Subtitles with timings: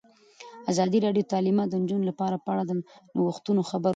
[0.71, 2.71] ازادي راډیو د تعلیمات د نجونو لپاره په اړه د
[3.15, 3.89] نوښتونو خبر ورکړی.